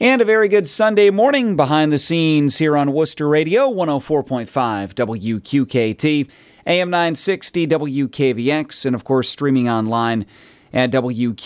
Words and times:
And 0.00 0.22
a 0.22 0.24
very 0.24 0.46
good 0.46 0.68
Sunday 0.68 1.10
morning 1.10 1.56
behind 1.56 1.92
the 1.92 1.98
scenes 1.98 2.58
here 2.58 2.76
on 2.76 2.92
Wooster 2.92 3.28
Radio 3.28 3.68
104.5 3.68 4.94
WQKT, 4.94 6.30
AM 6.68 6.88
960 6.88 7.66
WKVX, 7.66 8.86
and 8.86 8.94
of 8.94 9.02
course 9.02 9.28
streaming 9.28 9.68
online 9.68 10.24
at 10.72 10.92
WQKT.com. 10.92 11.42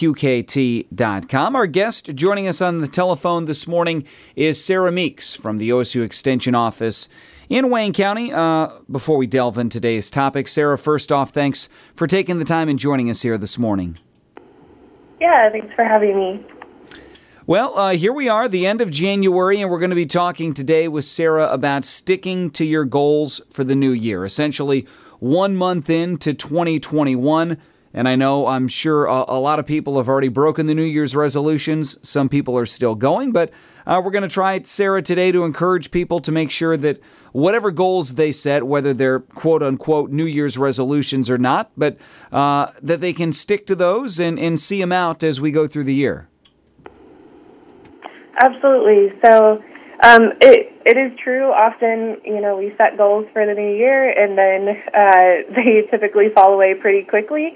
Our 1.57 1.67
guest 1.67 2.15
joining 2.15 2.46
us 2.46 2.61
on 2.61 2.83
the 2.83 2.88
telephone 2.88 3.46
this 3.46 3.67
morning 3.67 4.04
is 4.37 4.62
Sarah 4.62 4.93
Meeks 4.93 5.34
from 5.34 5.57
the 5.57 5.71
OSU 5.71 6.05
Extension 6.05 6.55
Office 6.55 7.09
in 7.48 7.71
Wayne 7.71 7.95
County. 7.95 8.34
Uh, 8.34 8.69
before 8.91 9.16
we 9.16 9.27
delve 9.27 9.57
into 9.57 9.79
today's 9.79 10.11
topic, 10.11 10.46
Sarah, 10.46 10.77
first 10.77 11.11
off, 11.11 11.30
thanks 11.30 11.71
for 11.95 12.07
taking 12.07 12.39
the 12.39 12.45
time 12.45 12.69
and 12.69 12.79
joining 12.79 13.09
us 13.09 13.23
here 13.23 13.39
this 13.39 13.57
morning. 13.57 13.98
Yeah, 15.23 15.48
thanks 15.50 15.75
for 15.75 15.84
having 15.84 16.14
me. 16.19 16.45
Well, 17.45 17.77
uh, 17.77 17.95
here 17.96 18.12
we 18.12 18.29
are, 18.29 18.48
the 18.48 18.68
end 18.68 18.80
of 18.80 18.88
January, 18.93 19.61
and 19.61 19.68
we're 19.68 19.80
going 19.80 19.91
to 19.91 19.96
be 19.96 20.06
talking 20.06 20.55
today 20.55 20.87
with 20.87 21.05
Sarah 21.05 21.48
about 21.48 21.84
sticking 21.84 22.50
to 22.50 22.64
your 22.64 22.84
goals 22.84 23.41
for 23.50 23.64
the 23.64 23.74
new 23.74 23.91
year. 23.91 24.24
Essentially, 24.24 24.87
one 25.19 25.56
month 25.56 25.91
into 25.91 26.34
2021. 26.34 27.59
And 27.95 28.09
I 28.09 28.14
know, 28.14 28.47
I'm 28.47 28.69
sure 28.69 29.06
a, 29.06 29.24
a 29.27 29.41
lot 29.41 29.59
of 29.59 29.66
people 29.66 29.97
have 29.97 30.09
already 30.09 30.28
broken 30.28 30.66
the 30.66 30.74
New 30.74 30.84
Year's 30.84 31.16
resolutions. 31.16 31.98
Some 32.09 32.28
people 32.28 32.56
are 32.56 32.64
still 32.64 32.95
going, 32.95 33.33
but 33.33 33.50
uh, 33.86 34.00
we're 34.05 34.12
going 34.12 34.22
to 34.22 34.28
try, 34.28 34.62
Sarah, 34.62 35.02
today 35.02 35.33
to 35.33 35.42
encourage 35.42 35.91
people 35.91 36.20
to 36.20 36.30
make 36.30 36.52
sure 36.52 36.77
that 36.77 37.00
whatever 37.33 37.72
goals 37.72 38.14
they 38.14 38.30
set, 38.30 38.69
whether 38.69 38.95
they're 38.95 39.19
quote 39.19 39.64
unquote 39.64 40.12
New 40.12 40.27
Year's 40.27 40.56
resolutions 40.56 41.28
or 41.28 41.38
not, 41.38 41.72
but 41.77 41.98
uh, 42.30 42.69
that 42.83 43.00
they 43.00 43.12
can 43.12 43.33
stick 43.33 43.66
to 43.66 43.74
those 43.74 44.20
and, 44.20 44.38
and 44.38 44.61
see 44.61 44.80
them 44.80 44.92
out 44.92 45.24
as 45.24 45.41
we 45.41 45.50
go 45.50 45.66
through 45.66 45.84
the 45.84 45.95
year. 45.95 46.28
Absolutely. 48.41 49.12
So 49.24 49.62
um, 50.02 50.32
it 50.41 50.72
it 50.84 50.96
is 50.96 51.16
true. 51.22 51.52
Often, 51.52 52.22
you 52.24 52.41
know, 52.41 52.56
we 52.56 52.72
set 52.77 52.97
goals 52.97 53.27
for 53.33 53.47
the 53.47 53.55
new 53.55 53.77
year, 53.77 54.11
and 54.11 54.36
then 54.36 54.77
uh, 54.94 55.52
they 55.56 55.86
typically 55.91 56.28
fall 56.34 56.55
away 56.55 56.74
pretty 56.74 57.06
quickly. 57.06 57.55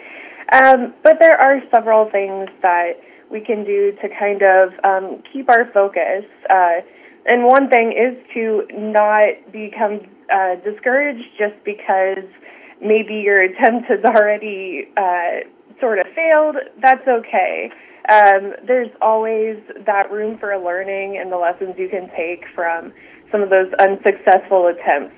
Um, 0.53 0.95
but 1.03 1.19
there 1.21 1.37
are 1.37 1.61
several 1.75 2.09
things 2.11 2.49
that 2.63 2.93
we 3.31 3.41
can 3.41 3.65
do 3.65 3.93
to 4.01 4.09
kind 4.17 4.43
of 4.43 4.71
um, 4.85 5.23
keep 5.33 5.51
our 5.51 5.71
focus. 5.73 6.25
Uh, 6.49 6.87
and 7.27 7.43
one 7.45 7.69
thing 7.69 7.91
is 7.91 8.15
to 8.35 8.63
not 8.73 9.35
become 9.51 9.99
uh, 10.33 10.55
discouraged 10.63 11.27
just 11.37 11.59
because 11.65 12.23
maybe 12.81 13.15
your 13.15 13.43
attempt 13.49 13.89
has 13.89 14.05
already 14.05 14.87
uh, 14.97 15.43
sort 15.81 15.99
of 15.99 16.07
failed. 16.15 16.57
That's 16.81 17.07
okay 17.09 17.73
um, 18.09 18.55
there's 18.67 18.91
always 19.01 19.57
that 19.85 20.11
room 20.11 20.39
for 20.39 20.57
learning 20.59 21.19
and 21.21 21.31
the 21.31 21.37
lessons 21.37 21.75
you 21.77 21.89
can 21.89 22.09
take 22.17 22.45
from 22.55 22.93
some 23.33 23.43
of 23.43 23.51
those 23.51 23.73
unsuccessful 23.79 24.69
attempts. 24.69 25.15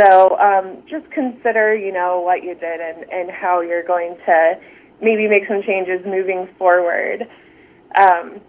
So 0.00 0.38
um, 0.38 0.82
just 0.88 1.10
consider, 1.10 1.76
you 1.76 1.92
know, 1.92 2.20
what 2.20 2.42
you 2.42 2.54
did 2.54 2.80
and, 2.80 3.04
and 3.10 3.30
how 3.30 3.60
you're 3.60 3.84
going 3.84 4.16
to 4.24 4.54
maybe 5.02 5.28
make 5.28 5.46
some 5.46 5.62
changes 5.62 6.00
moving 6.06 6.48
forward. 6.56 7.28
Um, 8.00 8.40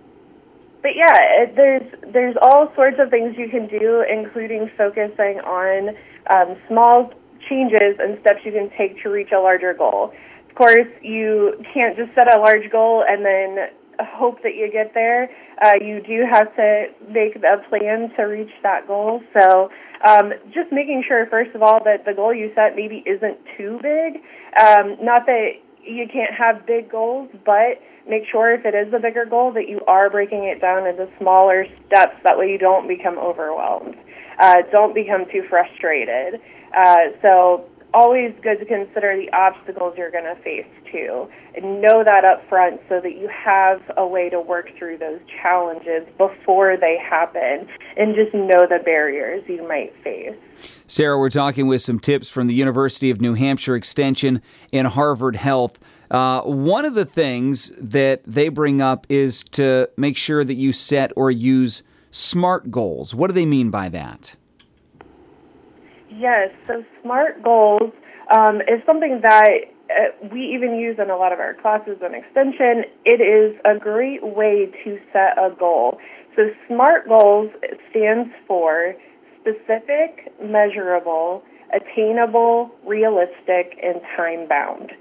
but 0.81 0.91
yeah, 0.95 1.17
it, 1.43 1.55
there's 1.55 2.13
there's 2.13 2.35
all 2.41 2.71
sorts 2.75 2.97
of 2.99 3.09
things 3.09 3.35
you 3.37 3.49
can 3.49 3.67
do, 3.67 4.03
including 4.09 4.69
focusing 4.77 5.39
on 5.43 5.95
um, 6.33 6.55
small 6.67 7.11
changes 7.49 7.99
and 7.99 8.19
steps 8.21 8.39
you 8.45 8.51
can 8.51 8.69
take 8.77 9.01
to 9.03 9.09
reach 9.09 9.31
a 9.35 9.39
larger 9.39 9.73
goal. 9.73 10.13
Of 10.53 10.57
course, 10.57 10.87
you 11.01 11.57
can't 11.73 11.97
just 11.97 12.13
set 12.13 12.31
a 12.31 12.37
large 12.37 12.69
goal 12.71 13.03
and 13.09 13.25
then 13.25 13.69
hope 13.99 14.43
that 14.43 14.53
you 14.53 14.69
get 14.71 14.93
there. 14.93 15.27
Uh, 15.59 15.73
you 15.81 15.99
do 15.99 16.25
have 16.31 16.55
to 16.55 16.85
make 17.09 17.35
a 17.35 17.69
plan 17.69 18.11
to 18.17 18.23
reach 18.25 18.51
that 18.61 18.85
goal. 18.85 19.23
So, 19.33 19.71
um, 20.07 20.31
just 20.53 20.71
making 20.71 21.05
sure, 21.07 21.25
first 21.25 21.55
of 21.55 21.63
all, 21.63 21.83
that 21.85 22.05
the 22.05 22.13
goal 22.13 22.35
you 22.35 22.51
set 22.53 22.75
maybe 22.75 23.03
isn't 23.07 23.39
too 23.57 23.79
big. 23.81 24.21
Um, 24.61 24.97
not 25.01 25.25
that 25.25 25.53
you 25.83 26.05
can't 26.07 26.35
have 26.37 26.67
big 26.67 26.91
goals, 26.91 27.29
but 27.43 27.81
make 28.07 28.21
sure 28.31 28.53
if 28.53 28.63
it 28.63 28.75
is 28.75 28.93
a 28.93 28.99
bigger 28.99 29.25
goal 29.25 29.51
that 29.53 29.67
you 29.67 29.79
are 29.87 30.07
breaking 30.07 30.43
it 30.43 30.61
down 30.61 30.85
into 30.85 31.09
smaller 31.17 31.65
steps. 31.87 32.13
That 32.23 32.37
way 32.37 32.51
you 32.51 32.59
don't 32.59 32.87
become 32.87 33.17
overwhelmed. 33.17 33.95
Uh, 34.39 34.61
don't 34.71 34.93
become 34.93 35.25
too 35.31 35.45
frustrated. 35.49 36.39
Uh, 36.77 37.09
so 37.23 37.65
always 37.93 38.33
good 38.41 38.57
to 38.59 38.65
consider 38.65 39.15
the 39.15 39.31
obstacles 39.33 39.93
you're 39.97 40.11
going 40.11 40.23
to 40.23 40.41
face 40.43 40.65
too 40.91 41.27
and 41.55 41.81
know 41.81 42.03
that 42.03 42.25
up 42.25 42.47
front 42.49 42.81
so 42.89 42.99
that 42.99 43.15
you 43.17 43.29
have 43.29 43.81
a 43.97 44.05
way 44.05 44.29
to 44.29 44.39
work 44.39 44.69
through 44.77 44.97
those 44.97 45.19
challenges 45.41 46.07
before 46.17 46.75
they 46.77 46.97
happen 46.97 47.67
and 47.95 48.15
just 48.15 48.33
know 48.33 48.67
the 48.67 48.79
barriers 48.83 49.43
you 49.47 49.67
might 49.67 49.93
face. 50.03 50.35
Sarah, 50.87 51.17
we're 51.17 51.29
talking 51.29 51.67
with 51.67 51.81
some 51.81 51.99
tips 51.99 52.29
from 52.29 52.47
the 52.47 52.53
University 52.53 53.09
of 53.09 53.21
New 53.21 53.33
Hampshire 53.33 53.75
Extension 53.75 54.41
and 54.71 54.87
Harvard 54.87 55.35
Health. 55.35 55.79
Uh, 56.09 56.41
one 56.41 56.85
of 56.85 56.95
the 56.95 57.05
things 57.05 57.71
that 57.77 58.21
they 58.25 58.49
bring 58.49 58.81
up 58.81 59.05
is 59.09 59.43
to 59.51 59.89
make 59.97 60.17
sure 60.17 60.43
that 60.43 60.55
you 60.55 60.71
set 60.71 61.11
or 61.15 61.31
use 61.31 61.83
SMART 62.11 62.71
goals. 62.71 63.13
What 63.15 63.27
do 63.27 63.33
they 63.33 63.45
mean 63.45 63.69
by 63.69 63.89
that? 63.89 64.35
Yes, 66.17 66.49
so 66.67 66.83
SMART 67.01 67.43
goals 67.43 67.91
um, 68.35 68.61
is 68.61 68.83
something 68.85 69.21
that 69.23 69.49
uh, 69.89 70.27
we 70.31 70.41
even 70.53 70.75
use 70.75 70.97
in 71.01 71.09
a 71.09 71.17
lot 71.17 71.33
of 71.33 71.39
our 71.39 71.55
classes 71.55 71.97
on 72.03 72.13
extension. 72.13 72.85
It 73.05 73.21
is 73.21 73.59
a 73.65 73.79
great 73.79 74.21
way 74.23 74.71
to 74.83 74.99
set 75.11 75.37
a 75.37 75.49
goal. 75.57 75.97
So 76.35 76.43
SMART 76.67 77.07
goals 77.07 77.51
stands 77.89 78.29
for 78.47 78.95
specific, 79.41 80.31
measurable, 80.41 81.43
attainable, 81.73 82.71
realistic, 82.85 83.77
and 83.81 84.01
time 84.15 84.47
bound. 84.47 84.91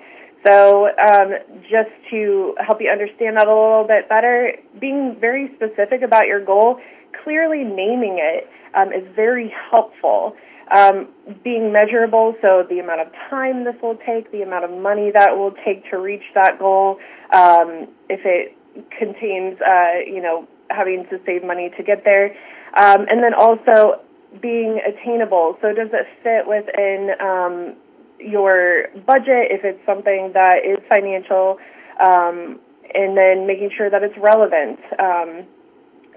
So, 0.46 0.88
um, 0.98 1.34
just 1.62 1.90
to 2.10 2.54
help 2.66 2.80
you 2.80 2.90
understand 2.90 3.36
that 3.36 3.46
a 3.46 3.54
little 3.54 3.86
bit 3.86 4.08
better, 4.08 4.52
being 4.80 5.16
very 5.20 5.52
specific 5.54 6.02
about 6.02 6.26
your 6.26 6.44
goal, 6.44 6.80
clearly 7.22 7.62
naming 7.62 8.18
it 8.18 8.48
um, 8.74 8.92
is 8.92 9.06
very 9.14 9.54
helpful. 9.70 10.34
Um, 10.70 11.08
being 11.44 11.72
measurable, 11.72 12.34
so 12.40 12.64
the 12.68 12.78
amount 12.78 13.00
of 13.00 13.08
time 13.28 13.64
this 13.64 13.74
will 13.82 13.98
take, 14.06 14.30
the 14.32 14.42
amount 14.42 14.64
of 14.64 14.70
money 14.70 15.10
that 15.12 15.36
will 15.36 15.54
take 15.64 15.88
to 15.90 15.98
reach 15.98 16.22
that 16.34 16.58
goal, 16.58 16.98
um, 17.32 17.88
if 18.08 18.20
it 18.24 18.56
contains, 18.96 19.60
uh, 19.60 20.00
you 20.06 20.22
know, 20.22 20.46
having 20.70 21.04
to 21.10 21.20
save 21.26 21.44
money 21.44 21.70
to 21.76 21.82
get 21.82 22.04
there, 22.04 22.34
um, 22.78 23.06
and 23.10 23.22
then 23.22 23.34
also 23.34 24.00
being 24.40 24.80
attainable. 24.86 25.58
So 25.60 25.74
does 25.74 25.90
it 25.92 26.06
fit 26.22 26.46
within 26.46 27.10
um, 27.20 27.76
your 28.18 28.88
budget 29.06 29.50
if 29.50 29.64
it's 29.64 29.84
something 29.84 30.30
that 30.32 30.64
is 30.64 30.78
financial, 30.88 31.58
um, 32.02 32.60
and 32.94 33.16
then 33.16 33.46
making 33.46 33.70
sure 33.76 33.90
that 33.90 34.02
it's 34.02 34.16
relevant. 34.16 34.78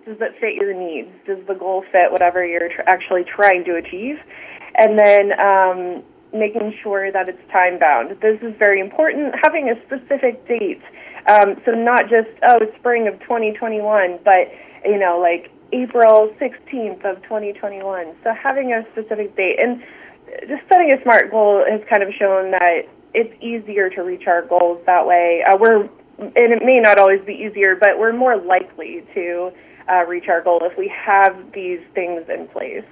Does 0.05 0.17
it 0.21 0.35
fit 0.39 0.53
your 0.53 0.73
needs? 0.73 1.09
Does 1.25 1.39
the 1.47 1.55
goal 1.55 1.83
fit 1.91 2.11
whatever 2.11 2.45
you're 2.45 2.69
tr- 2.69 2.85
actually 2.85 3.23
trying 3.23 3.65
to 3.65 3.75
achieve? 3.75 4.17
And 4.77 4.99
then 4.99 5.33
um, 5.39 6.03
making 6.31 6.73
sure 6.83 7.11
that 7.11 7.27
it's 7.27 7.41
time 7.51 7.79
bound. 7.79 8.11
This 8.21 8.37
is 8.41 8.53
very 8.59 8.79
important. 8.79 9.33
Having 9.43 9.69
a 9.69 9.75
specific 9.85 10.47
date. 10.47 10.81
Um, 11.27 11.55
so 11.65 11.71
not 11.71 12.03
just 12.03 12.29
oh 12.47 12.59
spring 12.77 13.07
of 13.07 13.19
2021, 13.21 14.19
but 14.23 14.53
you 14.85 14.99
know 14.99 15.17
like 15.17 15.49
April 15.73 16.29
16th 16.37 17.03
of 17.03 17.23
2021. 17.23 18.15
So 18.23 18.29
having 18.31 18.73
a 18.73 18.85
specific 18.91 19.35
date 19.35 19.57
and 19.57 19.81
just 20.47 20.61
setting 20.69 20.91
a 20.91 21.01
smart 21.01 21.31
goal 21.31 21.65
has 21.67 21.81
kind 21.89 22.03
of 22.03 22.13
shown 22.13 22.51
that 22.51 22.85
it's 23.15 23.33
easier 23.41 23.89
to 23.89 24.01
reach 24.01 24.27
our 24.27 24.45
goals 24.45 24.81
that 24.85 25.07
way. 25.07 25.41
Uh, 25.47 25.57
we're 25.59 25.89
and 26.17 26.53
it 26.53 26.63
may 26.63 26.79
not 26.79 26.99
always 26.99 27.21
be 27.25 27.33
easier, 27.33 27.75
but 27.75 27.97
we're 27.97 28.13
more 28.13 28.37
likely 28.37 29.03
to 29.15 29.51
uh, 29.91 30.05
reach 30.05 30.27
our 30.27 30.41
goal 30.41 30.59
if 30.63 30.77
we 30.77 30.87
have 30.87 31.51
these 31.51 31.79
things 31.93 32.23
in 32.29 32.47
place. 32.47 32.83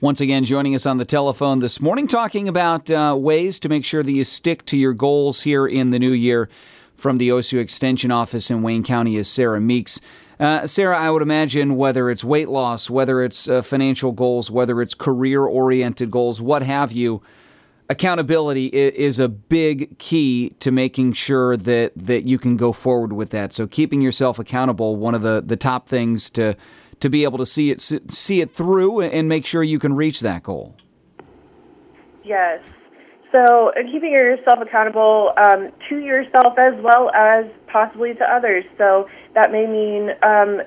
Once 0.00 0.20
again, 0.20 0.44
joining 0.44 0.74
us 0.74 0.86
on 0.86 0.96
the 0.96 1.04
telephone 1.04 1.58
this 1.58 1.80
morning, 1.80 2.06
talking 2.06 2.48
about 2.48 2.90
uh, 2.90 3.14
ways 3.18 3.58
to 3.60 3.68
make 3.68 3.84
sure 3.84 4.02
that 4.02 4.12
you 4.12 4.24
stick 4.24 4.64
to 4.64 4.76
your 4.76 4.94
goals 4.94 5.42
here 5.42 5.66
in 5.66 5.90
the 5.90 5.98
new 5.98 6.12
year. 6.12 6.48
From 6.96 7.16
the 7.16 7.30
OSU 7.30 7.58
Extension 7.58 8.10
Office 8.10 8.50
in 8.50 8.62
Wayne 8.62 8.82
County 8.82 9.16
is 9.16 9.28
Sarah 9.28 9.60
Meeks. 9.60 10.00
Uh, 10.38 10.66
Sarah, 10.66 10.98
I 10.98 11.10
would 11.10 11.20
imagine 11.20 11.76
whether 11.76 12.08
it's 12.08 12.24
weight 12.24 12.48
loss, 12.48 12.88
whether 12.88 13.22
it's 13.22 13.46
uh, 13.46 13.60
financial 13.60 14.12
goals, 14.12 14.50
whether 14.50 14.80
it's 14.80 14.94
career 14.94 15.44
oriented 15.44 16.10
goals, 16.10 16.40
what 16.40 16.62
have 16.62 16.92
you, 16.92 17.22
accountability 17.90 18.66
is 18.66 19.18
a 19.18 19.28
big 19.28 19.98
key 19.98 20.50
to 20.60 20.70
making 20.70 21.12
sure 21.12 21.56
that 21.56 21.92
that 21.96 22.22
you 22.24 22.38
can 22.38 22.56
go 22.56 22.72
forward 22.72 23.12
with 23.12 23.30
that. 23.30 23.52
So 23.52 23.66
keeping 23.66 24.00
yourself 24.00 24.38
accountable, 24.38 24.96
one 24.96 25.14
of 25.14 25.22
the 25.22 25.42
the 25.44 25.56
top 25.56 25.88
things 25.88 26.30
to 26.30 26.56
to 27.00 27.10
be 27.10 27.24
able 27.24 27.38
to 27.38 27.46
see 27.46 27.70
it 27.70 27.80
see 27.80 28.40
it 28.40 28.52
through 28.52 29.00
and 29.00 29.28
make 29.28 29.44
sure 29.44 29.62
you 29.62 29.80
can 29.80 29.94
reach 29.94 30.20
that 30.20 30.44
goal. 30.44 30.76
Yes. 32.24 32.62
So 33.32 33.72
keeping 33.92 34.12
yourself 34.12 34.58
accountable 34.60 35.32
um, 35.36 35.70
to 35.88 35.98
yourself 35.98 36.58
as 36.58 36.74
well 36.82 37.10
as 37.10 37.44
possibly 37.66 38.14
to 38.14 38.24
others. 38.24 38.64
So 38.78 39.08
that 39.34 39.52
may 39.52 39.66
mean 39.66 40.10
um, 40.22 40.62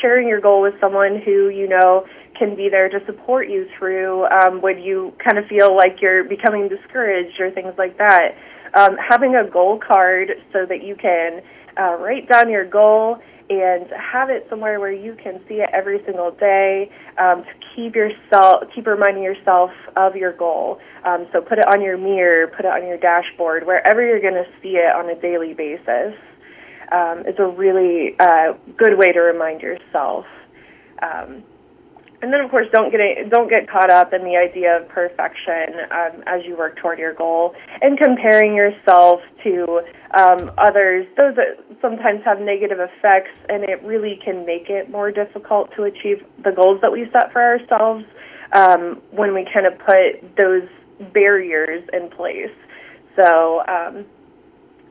sharing 0.00 0.28
your 0.28 0.40
goal 0.40 0.62
with 0.62 0.74
someone 0.80 1.20
who 1.24 1.48
you 1.50 1.68
know 1.68 2.06
can 2.38 2.56
be 2.56 2.68
there 2.68 2.88
to 2.88 3.04
support 3.06 3.48
you 3.48 3.66
through 3.78 4.26
um, 4.26 4.60
when 4.60 4.78
you 4.78 5.12
kind 5.22 5.38
of 5.38 5.46
feel 5.46 5.76
like 5.76 6.00
you're 6.00 6.24
becoming 6.24 6.68
discouraged 6.68 7.40
or 7.40 7.50
things 7.50 7.74
like 7.78 7.98
that. 7.98 8.36
Um, 8.74 8.96
having 8.96 9.36
a 9.36 9.48
goal 9.48 9.78
card 9.78 10.30
so 10.52 10.66
that 10.66 10.82
you 10.82 10.96
can 10.96 11.42
uh, 11.78 11.96
write 11.98 12.28
down 12.28 12.50
your 12.50 12.64
goal 12.64 13.18
and 13.50 13.86
have 13.90 14.30
it 14.30 14.46
somewhere 14.48 14.80
where 14.80 14.92
you 14.92 15.14
can 15.22 15.38
see 15.46 15.56
it 15.56 15.68
every 15.72 16.02
single 16.06 16.30
day 16.30 16.90
um, 17.18 17.44
to 17.44 17.50
keep 17.74 17.94
yourself 17.94 18.64
keep 18.74 18.86
reminding 18.86 19.22
yourself 19.22 19.70
of 19.96 20.16
your 20.16 20.32
goal. 20.32 20.80
Um, 21.04 21.26
so 21.32 21.40
put 21.42 21.58
it 21.58 21.66
on 21.70 21.82
your 21.82 21.98
mirror, 21.98 22.48
put 22.48 22.64
it 22.64 22.72
on 22.72 22.86
your 22.86 22.96
dashboard, 22.96 23.66
wherever 23.66 24.04
you're 24.04 24.20
going 24.20 24.34
to 24.34 24.46
see 24.62 24.76
it 24.76 24.94
on 24.94 25.10
a 25.10 25.20
daily 25.20 25.52
basis. 25.52 26.14
Um, 26.90 27.24
it's 27.26 27.38
a 27.38 27.46
really 27.46 28.16
uh, 28.18 28.54
good 28.78 28.98
way 28.98 29.12
to 29.12 29.20
remind 29.20 29.60
yourself. 29.60 30.24
Um, 31.02 31.42
and 32.24 32.32
then, 32.32 32.40
of 32.40 32.50
course, 32.50 32.66
don't 32.72 32.90
get 32.90 33.00
a, 33.00 33.28
don't 33.28 33.50
get 33.50 33.68
caught 33.68 33.90
up 33.90 34.14
in 34.14 34.24
the 34.24 34.34
idea 34.34 34.80
of 34.80 34.88
perfection 34.88 35.76
um, 35.90 36.24
as 36.26 36.40
you 36.46 36.56
work 36.56 36.74
toward 36.78 36.98
your 36.98 37.12
goal 37.12 37.54
and 37.82 37.98
comparing 37.98 38.54
yourself 38.54 39.20
to 39.44 39.82
um, 40.16 40.50
others. 40.56 41.06
Those 41.18 41.36
sometimes 41.82 42.22
have 42.24 42.40
negative 42.40 42.78
effects, 42.80 43.36
and 43.50 43.64
it 43.64 43.82
really 43.82 44.18
can 44.24 44.46
make 44.46 44.70
it 44.70 44.90
more 44.90 45.10
difficult 45.10 45.68
to 45.76 45.82
achieve 45.82 46.24
the 46.42 46.50
goals 46.50 46.80
that 46.80 46.90
we 46.90 47.04
set 47.12 47.30
for 47.30 47.42
ourselves 47.42 48.06
um, 48.54 49.02
when 49.10 49.34
we 49.34 49.46
kind 49.52 49.66
of 49.66 49.78
put 49.80 50.24
those 50.40 50.66
barriers 51.12 51.84
in 51.92 52.08
place. 52.08 52.56
So, 53.16 53.60
um, 53.68 54.06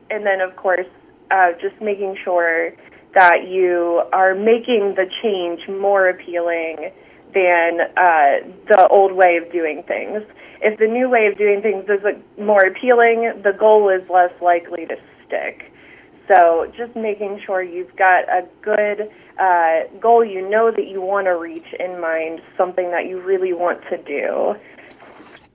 and 0.08 0.24
then, 0.24 0.40
of 0.40 0.54
course, 0.54 0.86
uh, 1.32 1.50
just 1.60 1.82
making 1.82 2.16
sure 2.22 2.70
that 3.16 3.48
you 3.48 4.02
are 4.12 4.36
making 4.36 4.94
the 4.94 5.06
change 5.20 5.68
more 5.68 6.08
appealing 6.08 6.92
than 7.34 7.80
uh, 7.96 8.48
the 8.68 8.88
old 8.90 9.12
way 9.12 9.36
of 9.36 9.50
doing 9.52 9.82
things. 9.86 10.22
If 10.62 10.78
the 10.78 10.86
new 10.86 11.10
way 11.10 11.26
of 11.26 11.36
doing 11.36 11.60
things 11.60 11.84
is 11.88 12.00
more 12.38 12.64
appealing, 12.64 13.42
the 13.42 13.52
goal 13.58 13.90
is 13.90 14.08
less 14.08 14.32
likely 14.40 14.86
to 14.86 14.96
stick. 15.26 15.70
So 16.28 16.72
just 16.76 16.96
making 16.96 17.40
sure 17.44 17.62
you've 17.62 17.94
got 17.96 18.24
a 18.30 18.46
good 18.62 19.10
uh, 19.38 19.98
goal 20.00 20.24
you 20.24 20.48
know 20.48 20.70
that 20.70 20.86
you 20.86 21.02
want 21.02 21.26
to 21.26 21.36
reach 21.36 21.66
in 21.78 22.00
mind, 22.00 22.40
something 22.56 22.90
that 22.92 23.06
you 23.06 23.20
really 23.20 23.52
want 23.52 23.82
to 23.90 23.98
do. 24.02 24.54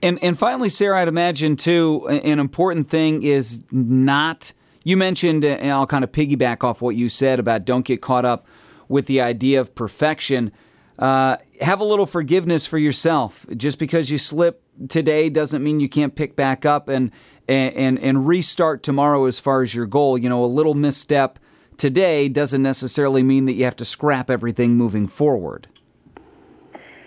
And 0.02 0.20
and 0.22 0.38
finally, 0.38 0.70
Sarah, 0.70 1.02
I'd 1.02 1.08
imagine 1.08 1.56
too 1.56 2.08
an 2.08 2.40
important 2.40 2.88
thing 2.88 3.24
is 3.24 3.62
not. 3.72 4.54
You 4.84 4.96
mentioned, 4.96 5.44
and 5.44 5.72
I'll 5.72 5.88
kind 5.88 6.04
of 6.04 6.12
piggyback 6.12 6.64
off 6.64 6.82
what 6.82 6.96
you 6.96 7.10
said 7.10 7.40
about 7.40 7.66
don't 7.66 7.84
get 7.84 8.02
caught 8.02 8.26
up 8.26 8.48
with 8.88 9.08
the 9.08 9.22
idea 9.22 9.60
of 9.60 9.76
perfection. 9.76 10.52
Uh, 11.00 11.38
have 11.62 11.80
a 11.80 11.86
little 11.86 12.06
forgiveness 12.06 12.68
for 12.68 12.78
yourself. 12.78 13.46
Just 13.56 13.80
because 13.80 14.12
you 14.12 14.18
slip 14.18 14.62
today 14.90 15.30
doesn't 15.30 15.64
mean 15.64 15.80
you 15.80 15.90
can't 15.90 16.14
pick 16.14 16.36
back 16.36 16.66
up 16.66 16.90
and 16.90 17.12
and 17.48 17.98
and 17.98 18.28
restart 18.28 18.84
tomorrow 18.84 19.26
as 19.26 19.40
far 19.40 19.62
as 19.62 19.74
your 19.74 19.86
goal. 19.86 20.18
You 20.18 20.28
know, 20.28 20.44
a 20.44 20.48
little 20.48 20.74
misstep 20.74 21.40
today 21.78 22.28
doesn't 22.28 22.62
necessarily 22.62 23.24
mean 23.24 23.46
that 23.46 23.54
you 23.54 23.64
have 23.64 23.78
to 23.78 23.86
scrap 23.86 24.30
everything 24.30 24.76
moving 24.76 25.08
forward. 25.08 25.68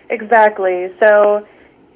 Exactly. 0.09 0.87
So 1.01 1.47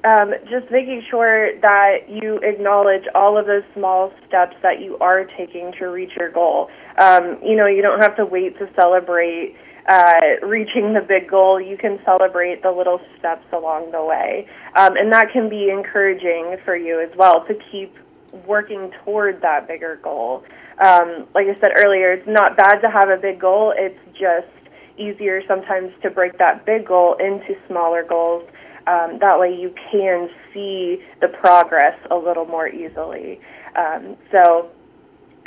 um, 0.04 0.32
just 0.48 0.70
making 0.70 1.02
sure 1.10 1.60
that 1.60 2.08
you 2.08 2.38
acknowledge 2.38 3.04
all 3.16 3.36
of 3.36 3.46
those 3.46 3.64
small 3.74 4.12
steps 4.26 4.56
that 4.62 4.80
you 4.80 4.96
are 4.98 5.24
taking 5.24 5.72
to 5.80 5.86
reach 5.86 6.12
your 6.16 6.30
goal. 6.30 6.70
Um, 7.00 7.38
you 7.42 7.56
know, 7.56 7.66
you 7.66 7.82
don't 7.82 8.00
have 8.00 8.16
to 8.16 8.24
wait 8.24 8.56
to 8.58 8.70
celebrate 8.80 9.56
uh, 9.88 10.46
reaching 10.46 10.92
the 10.92 11.00
big 11.00 11.30
goal, 11.30 11.60
you 11.60 11.76
can 11.78 11.98
celebrate 12.04 12.62
the 12.62 12.70
little 12.70 13.00
steps 13.18 13.46
along 13.52 13.90
the 13.92 14.04
way. 14.04 14.46
Um, 14.76 14.96
and 14.96 15.12
that 15.12 15.32
can 15.32 15.48
be 15.48 15.70
encouraging 15.70 16.56
for 16.64 16.76
you 16.76 17.00
as 17.00 17.10
well 17.16 17.44
to 17.46 17.54
keep 17.70 17.96
working 18.46 18.92
toward 19.04 19.40
that 19.40 19.66
bigger 19.66 19.98
goal. 20.02 20.44
Um, 20.84 21.26
like 21.34 21.46
I 21.46 21.58
said 21.60 21.72
earlier, 21.76 22.12
it's 22.12 22.28
not 22.28 22.56
bad 22.56 22.80
to 22.80 22.90
have 22.90 23.08
a 23.08 23.16
big 23.16 23.40
goal, 23.40 23.72
it's 23.76 23.98
just 24.12 24.46
easier 24.98 25.42
sometimes 25.46 25.92
to 26.02 26.10
break 26.10 26.38
that 26.38 26.66
big 26.66 26.86
goal 26.86 27.16
into 27.18 27.56
smaller 27.66 28.04
goals. 28.04 28.44
Um, 28.86 29.18
that 29.20 29.38
way 29.38 29.54
you 29.54 29.74
can 29.90 30.28
see 30.52 31.02
the 31.20 31.28
progress 31.28 31.98
a 32.10 32.16
little 32.16 32.46
more 32.46 32.68
easily. 32.68 33.40
Um, 33.76 34.16
so, 34.32 34.70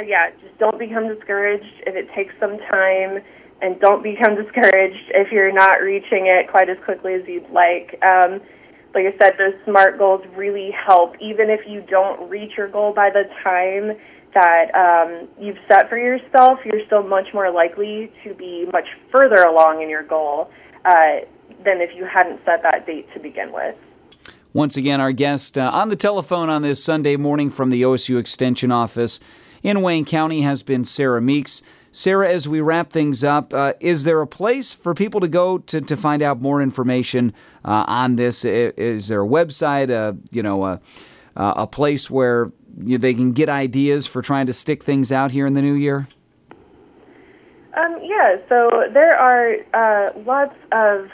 yeah, 0.03 0.29
just 0.41 0.57
don't 0.57 0.79
become 0.79 1.07
discouraged 1.07 1.83
if 1.85 1.95
it 1.95 2.07
takes 2.15 2.33
some 2.39 2.57
time 2.69 3.19
and 3.61 3.79
don't 3.79 4.03
become 4.03 4.35
discouraged 4.35 5.11
if 5.13 5.31
you're 5.31 5.53
not 5.53 5.81
reaching 5.81 6.27
it 6.27 6.49
quite 6.49 6.69
as 6.69 6.77
quickly 6.83 7.13
as 7.13 7.21
you'd 7.27 7.49
like. 7.49 7.99
Um, 8.03 8.41
like 8.93 9.05
I 9.05 9.13
said, 9.23 9.33
those 9.37 9.53
SMART 9.65 9.97
goals 9.97 10.21
really 10.35 10.71
help. 10.71 11.15
Even 11.21 11.49
if 11.49 11.61
you 11.67 11.81
don't 11.81 12.29
reach 12.29 12.51
your 12.57 12.67
goal 12.67 12.93
by 12.93 13.09
the 13.09 13.23
time 13.43 13.97
that 14.33 14.73
um, 14.75 15.27
you've 15.39 15.57
set 15.69 15.89
for 15.89 15.97
yourself, 15.97 16.59
you're 16.65 16.85
still 16.87 17.03
much 17.03 17.27
more 17.33 17.51
likely 17.51 18.11
to 18.23 18.33
be 18.33 18.65
much 18.71 18.87
further 19.11 19.43
along 19.43 19.81
in 19.81 19.89
your 19.89 20.03
goal 20.03 20.49
uh, 20.85 21.21
than 21.63 21.81
if 21.81 21.91
you 21.95 22.05
hadn't 22.05 22.39
set 22.45 22.63
that 22.63 22.85
date 22.85 23.07
to 23.13 23.19
begin 23.19 23.51
with. 23.51 23.75
Once 24.53 24.75
again, 24.75 24.99
our 24.99 25.13
guest 25.13 25.57
uh, 25.57 25.69
on 25.73 25.87
the 25.89 25.95
telephone 25.95 26.49
on 26.49 26.61
this 26.61 26.83
Sunday 26.83 27.15
morning 27.15 27.49
from 27.49 27.69
the 27.69 27.83
OSU 27.83 28.19
Extension 28.19 28.71
Office 28.71 29.19
in 29.63 29.81
Wayne 29.81 30.03
County 30.03 30.41
has 30.41 30.63
been 30.63 30.83
Sarah 30.83 31.21
Meeks. 31.21 31.61
Sarah, 31.91 32.29
as 32.29 32.47
we 32.47 32.61
wrap 32.61 32.89
things 32.89 33.23
up, 33.23 33.53
uh, 33.53 33.73
is 33.81 34.05
there 34.05 34.21
a 34.21 34.27
place 34.27 34.73
for 34.73 34.93
people 34.93 35.19
to 35.19 35.27
go 35.27 35.57
to, 35.57 35.81
to 35.81 35.97
find 35.97 36.21
out 36.21 36.41
more 36.41 36.61
information 36.61 37.33
uh, 37.65 37.83
on 37.88 38.15
this? 38.15 38.45
Is 38.45 39.09
there 39.09 39.23
a 39.23 39.27
website, 39.27 39.89
a, 39.89 40.17
you 40.31 40.41
know, 40.41 40.63
a, 40.63 40.79
a 41.35 41.67
place 41.67 42.09
where 42.09 42.49
they 42.77 43.13
can 43.13 43.33
get 43.33 43.49
ideas 43.49 44.07
for 44.07 44.21
trying 44.21 44.45
to 44.45 44.53
stick 44.53 44.83
things 44.83 45.11
out 45.11 45.31
here 45.31 45.45
in 45.45 45.53
the 45.53 45.61
new 45.61 45.73
year? 45.73 46.07
Um, 47.75 47.99
yeah, 48.03 48.37
so 48.47 48.69
there 48.94 49.17
are 49.17 49.55
uh, 49.73 50.19
lots 50.25 50.55
of 50.71 51.09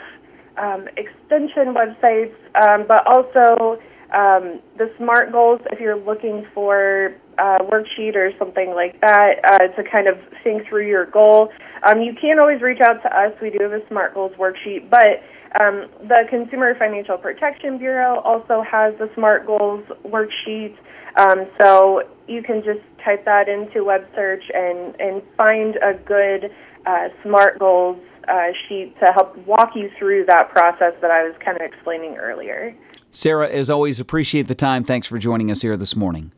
um, 0.56 0.88
extension 0.96 1.74
websites, 1.74 2.34
um, 2.60 2.84
but 2.86 3.06
also 3.06 3.80
um, 4.12 4.58
the 4.76 4.92
SMART 4.96 5.32
goals, 5.32 5.60
if 5.70 5.80
you're 5.80 5.98
looking 5.98 6.46
for 6.54 7.14
a 7.38 7.64
worksheet 7.64 8.16
or 8.16 8.30
something 8.38 8.74
like 8.74 9.00
that 9.00 9.40
uh, 9.44 9.58
to 9.76 9.88
kind 9.88 10.08
of 10.08 10.18
think 10.42 10.66
through 10.68 10.86
your 10.86 11.06
goal, 11.06 11.50
um, 11.86 12.00
you 12.00 12.12
can 12.20 12.38
always 12.38 12.60
reach 12.60 12.80
out 12.80 13.02
to 13.02 13.08
us. 13.08 13.32
We 13.40 13.50
do 13.50 13.58
have 13.62 13.72
a 13.72 13.86
SMART 13.88 14.14
goals 14.14 14.32
worksheet, 14.38 14.90
but 14.90 15.22
um, 15.60 15.88
the 16.02 16.24
Consumer 16.28 16.74
Financial 16.78 17.16
Protection 17.16 17.78
Bureau 17.78 18.20
also 18.20 18.62
has 18.62 18.94
the 18.98 19.10
SMART 19.14 19.46
goals 19.46 19.84
worksheet. 20.04 20.76
Um, 21.16 21.46
so 21.60 22.02
you 22.28 22.42
can 22.42 22.62
just 22.62 22.80
type 23.04 23.24
that 23.24 23.48
into 23.48 23.84
web 23.84 24.06
search 24.14 24.44
and, 24.54 24.94
and 25.00 25.22
find 25.36 25.76
a 25.76 25.94
good 25.94 26.50
uh, 26.86 27.08
SMART 27.22 27.58
goals 27.58 27.98
uh, 28.28 28.48
sheet 28.68 28.94
to 29.00 29.12
help 29.12 29.36
walk 29.46 29.70
you 29.74 29.90
through 29.98 30.26
that 30.26 30.50
process 30.50 30.92
that 31.00 31.10
I 31.10 31.24
was 31.24 31.34
kind 31.42 31.56
of 31.56 31.62
explaining 31.62 32.16
earlier. 32.16 32.76
Sarah, 33.10 33.48
as 33.48 33.70
always, 33.70 34.00
appreciate 34.00 34.48
the 34.48 34.54
time. 34.54 34.84
Thanks 34.84 35.06
for 35.06 35.18
joining 35.18 35.50
us 35.50 35.62
here 35.62 35.76
this 35.76 35.96
morning. 35.96 36.32